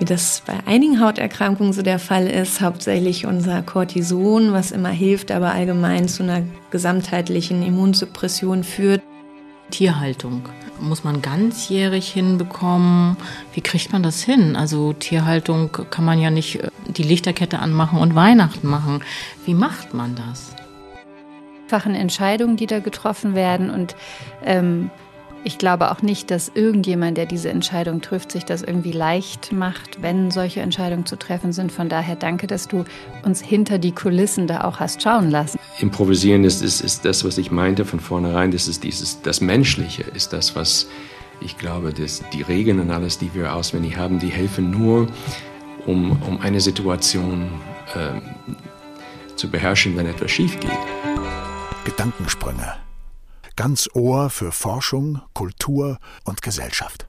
[0.00, 5.30] wie das bei einigen Hauterkrankungen so der Fall ist, hauptsächlich unser Cortison, was immer hilft,
[5.30, 9.02] aber allgemein zu einer gesamtheitlichen Immunsuppression führt.
[9.70, 10.48] Tierhaltung
[10.80, 13.18] muss man ganzjährig hinbekommen.
[13.52, 14.56] Wie kriegt man das hin?
[14.56, 19.04] Also Tierhaltung kann man ja nicht äh, die Lichterkette anmachen und Weihnachten machen.
[19.44, 20.54] Wie macht man das?
[21.64, 23.94] Einfachen Entscheidungen, die da getroffen werden und
[24.44, 24.90] ähm,
[25.44, 30.02] ich glaube auch nicht, dass irgendjemand, der diese Entscheidung trifft, sich das irgendwie leicht macht,
[30.02, 31.72] wenn solche Entscheidungen zu treffen sind.
[31.72, 32.84] Von daher danke, dass du
[33.24, 35.58] uns hinter die Kulissen da auch hast schauen lassen.
[35.78, 38.50] Improvisieren ist, ist, ist das, was ich meinte von vornherein.
[38.50, 40.88] Das ist dieses, das Menschliche ist das, was
[41.40, 45.06] ich glaube, dass die Regeln und alles, die wir auswendig haben, die helfen nur,
[45.86, 47.48] um, um eine Situation
[47.94, 50.70] äh, zu beherrschen, wenn etwas schief geht.
[51.84, 52.89] Gedankensprünge.
[53.60, 57.06] Ganz Ohr für Forschung, Kultur und Gesellschaft.